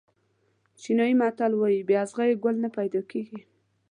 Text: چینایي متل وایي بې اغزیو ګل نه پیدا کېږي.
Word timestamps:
چینایي 0.81 1.15
متل 1.21 1.51
وایي 1.55 1.81
بې 1.87 1.95
اغزیو 2.03 2.41
ګل 2.43 2.55
نه 2.63 2.69
پیدا 2.77 3.01
کېږي. 3.11 3.39